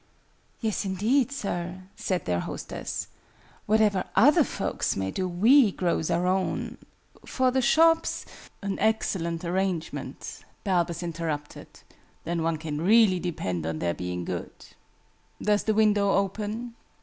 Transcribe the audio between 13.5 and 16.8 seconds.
on their being good. Does the window open?"